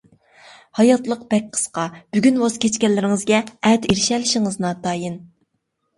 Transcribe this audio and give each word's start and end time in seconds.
ھاياتلىق 0.79 1.25
بەك 1.33 1.51
قىسقا، 1.57 1.83
بۈگۈن 2.17 2.41
ۋاز 2.45 2.57
كەچكەنلىرىڭىزگە 2.63 3.43
ئەتە 3.53 3.93
ئېرىشەلىشىڭىز 3.95 4.59
ناتايىن. 4.67 5.25